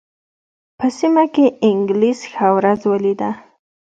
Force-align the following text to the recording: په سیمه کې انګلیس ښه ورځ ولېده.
په 0.77 0.87
سیمه 0.99 1.23
کې 1.33 1.45
انګلیس 1.69 2.19
ښه 2.31 2.47
ورځ 2.57 2.81
ولېده. 2.91 3.31